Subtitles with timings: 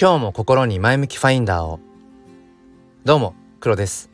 [0.00, 1.78] 今日も心に前向きファインダーを。
[3.04, 4.08] どうも黒です、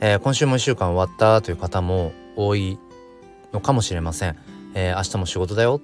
[0.00, 2.76] えー、今週も1週間終わったという方も多い
[3.52, 4.36] のかもしれません、
[4.74, 5.80] えー、明日も仕事だよ、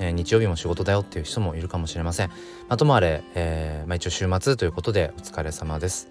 [0.00, 2.32] えー、日曜日も仕事だよっていう人もいるかもしれません。
[2.68, 6.08] まともあれ、えまあ、一応週末ということでお疲れ様です、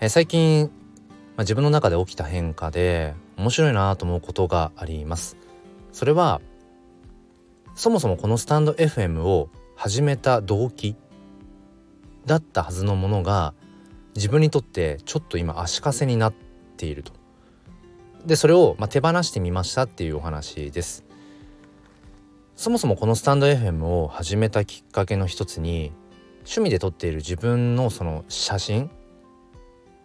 [0.00, 0.70] え最近、ま
[1.36, 5.36] あ、自分の中で起きた変化で面白いなと思うことがあります。
[5.92, 6.40] それは
[7.76, 10.96] そもそもこのスタンド FM を始めた動機
[12.26, 13.54] だったはずのものが
[14.14, 16.34] 自分にとってちょっと今足かせになっ
[16.76, 17.12] ていると。
[18.26, 21.04] でそれをま手放してみましたっていうお話です。
[22.54, 25.90] そもそもこのスタンド FM を始めたきっかけの一つに
[26.40, 28.90] 趣味で撮っている自分のその写真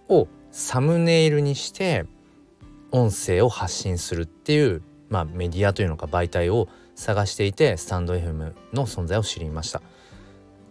[0.07, 2.05] をサムネイルにして
[2.91, 9.81] 音声を発信するっていう、まあ、メディアというのか媒体を探していてスタンド FM の存在を知りました。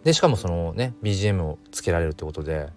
[0.03, 2.69] でしかもそのね BGM をつけられるってことで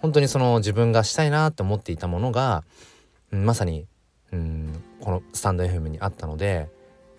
[0.00, 2.64] 本当にその自分がしたいなって思っていたものが、
[3.32, 3.86] うん、まさに
[4.32, 6.68] うんこのスタンド FM にあったので、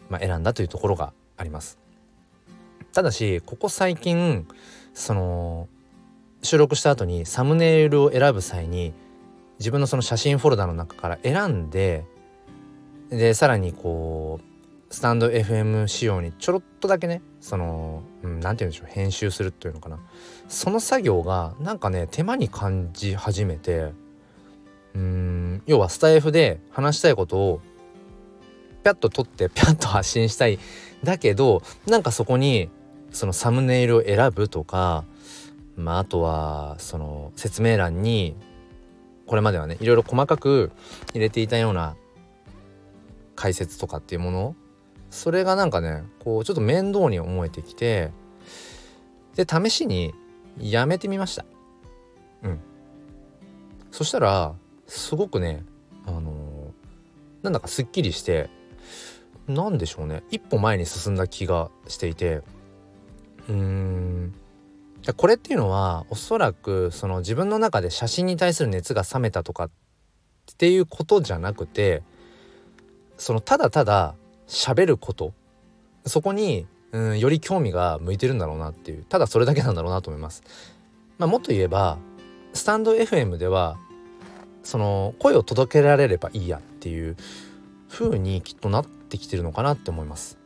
[0.09, 1.79] まあ、選んだというところがあります。
[2.91, 4.45] ただしここ最近
[4.93, 5.69] その
[6.43, 8.93] 収録した後にサムネイルを選ぶ際に
[9.59, 12.05] 自分のその写真フォルダの中から選んで
[13.09, 14.54] でさらにこう
[14.95, 19.99] スタンド FM 仕様にちょろっとだけねその何、うん、て言うんでしょう編集するというのかな。
[20.47, 23.91] その作業がなんかね手間に感じ始めて
[24.93, 27.61] うん要はスタイフで話したいことを
[28.85, 30.59] ピャッと撮ってピャッと発信したい
[31.03, 32.69] だけどなんかそこに
[33.11, 35.03] そのサムネイルを選ぶとか
[35.75, 38.37] まああとはその説明欄に
[39.25, 40.71] これまではねいろいろ細かく
[41.13, 41.97] 入れていたような
[43.35, 44.55] 解説とかっていうもの
[45.15, 48.11] それがなんかねこうちょっと面倒に思えてきて
[49.35, 50.13] で試しに
[50.59, 51.45] やめてみました。
[52.43, 52.59] うん。
[53.91, 54.55] そしたら
[54.87, 55.63] すごくね
[56.05, 56.33] あのー、
[57.43, 58.49] なんだかすっきりして
[59.47, 60.23] 何でしょうね。
[60.31, 62.41] 一歩前に進んだ気がしていて
[63.47, 64.35] うーん。
[65.15, 69.69] これっていうのはおそらくその自分の中で写真に対する熱が冷めたとかっ
[70.57, 72.03] ていうことじゃなくて
[73.17, 74.15] そのただただ
[74.47, 75.33] 喋ること
[76.05, 80.43] そこに、うん、より興味が向いてるんだろうなっていうただそれだけなんだろうなと思います。
[81.17, 81.97] まあ、もっと言えば
[82.53, 83.77] スタンド FM では
[84.63, 87.15] その声を届けられればいいやっていう
[87.89, 90.37] 風にきっとなってきてるのかなって思います。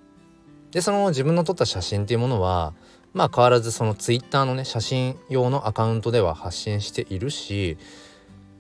[0.72, 2.74] でその自分の撮った写真っていうものは
[3.14, 7.78] まあ変わらずその twitter のね写真用のアカウントでは発信しているし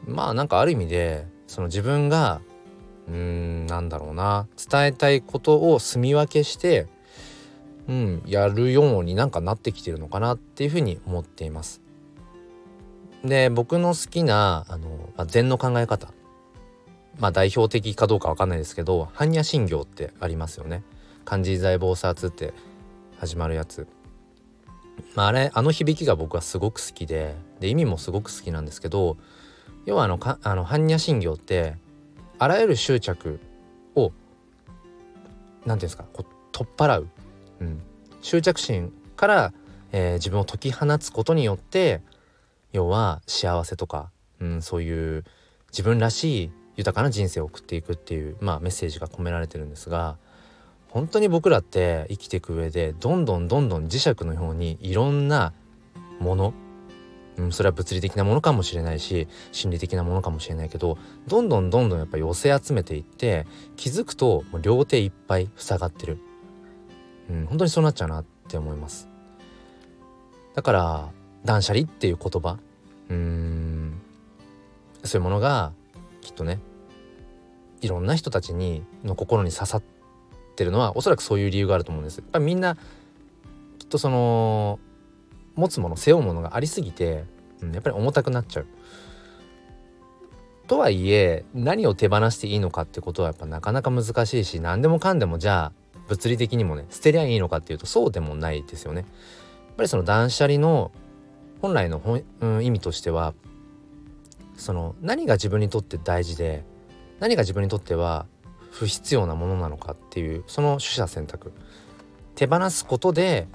[0.07, 2.41] まあなんかある意味でその自分が
[3.09, 6.87] うーんなんだろうな伝えたいことを住み分けして
[7.87, 11.81] うんやるようになんかなってきてるのかなっていうふうに思っています。
[13.23, 14.87] で僕の好きなあの、
[15.17, 16.13] まあ、禅の考え方
[17.19, 20.83] まあ代表的かどうかわかんないですけど般若心経ってありますよね。
[21.25, 22.53] 漢字財宝殺って
[23.17, 23.87] 始まるやつ。
[25.15, 29.17] まあ、あれあの響きが僕はすごく好きでで意味もすごく好きなんですけど
[29.85, 31.75] 要はあのかあの般若心経って
[32.39, 33.39] あらゆる執着
[33.95, 34.15] を何て
[35.65, 37.09] 言うんですかこう取っ払う、
[37.59, 37.81] うん、
[38.21, 39.53] 執着心から、
[39.91, 42.01] えー、自分を解き放つことによって
[42.71, 45.25] 要は幸せとか、うん、そういう
[45.71, 50.17] 自分らしい豊かな人生を送っていくっていう、まあ、メッセージが込められてるんですが
[50.89, 55.53] 本当に僕らって生きていく上でどんどんどんどん磁石のようにいろんな
[56.19, 56.53] もの
[57.39, 66.19] うん、それは物理的なものかもしれないし心理的なものかもしれないけどどんどんどんどんやっぱり寄せ集めていって気づくともう両手いっぱい塞がってる、
[67.29, 69.07] うん、本当にそうなっちゃうなって思います。
[70.53, 71.09] だから
[71.45, 72.57] 断捨離っていう言葉。
[73.09, 74.01] うん
[75.03, 75.71] そういうものが
[76.21, 76.59] きっとね
[77.81, 79.83] いろんな人たちにの心に刺さっ
[80.55, 82.17] てるのはおそらくそういう理由があると思うんです。
[82.17, 82.75] やっぱみんな
[83.79, 84.79] きっとその
[85.59, 87.25] 持つもの背負うものがありすぎて、
[87.61, 88.67] うん、やっぱり重たくなっちゃう。
[90.67, 99.01] とはいえ何を手放していいのかってことはやっぱなかなか難しいし何でもかんでもじゃあ物理的にもね捨てりゃいいのかっていうとそうでもないですよね。
[99.01, 99.05] や
[99.73, 100.91] っぱりその断捨離の
[101.61, 103.33] 本来の本、うん、意味としては
[104.55, 106.63] その何が自分にとって大事で
[107.19, 108.27] 何が自分にとっては
[108.71, 111.51] 不必要なものなのかっていうその取捨選択
[112.35, 113.47] 手放すことで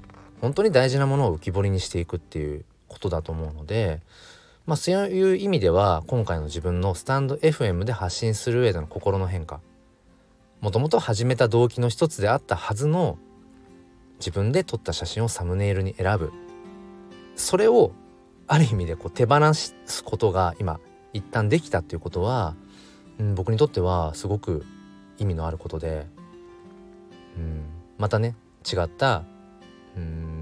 [0.45, 4.03] 本当に大事なものを浮き彫りにしていくっていうことだと思うので
[4.67, 9.63] まあそういう意味では今回の自分のスタンド FM で発信する上での心の変化
[10.61, 13.17] もともと始めた動機の一つであったはずの
[14.19, 16.31] 自分で撮った写真をサムネイルに選ぶ
[17.37, 17.93] それを
[18.47, 19.75] ある意味でこう手放す
[20.05, 20.79] ことが今
[21.15, 22.55] 一旦できたっていうことは、
[23.19, 24.67] うん、僕にとってはすごく
[25.17, 26.07] 意味のあることで、
[27.39, 27.65] うん、
[27.97, 28.37] またね
[28.71, 29.25] 違った
[29.97, 30.34] うん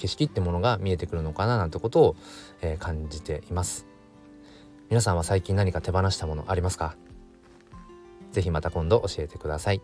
[0.00, 2.16] 景色ってものが見えてくるのかななんてことを、
[2.62, 3.86] えー、感じています。
[4.88, 6.96] 皆さんは最近何か手放したものありますか？
[8.32, 9.80] ぜひまた今度教えてください。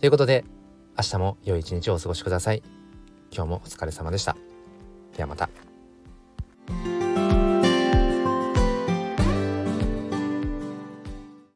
[0.00, 0.44] ということで
[0.98, 2.62] 明日も良い一日をお過ごしください。
[3.30, 4.36] 今日もお疲れ様でした。
[5.16, 5.65] ではまた。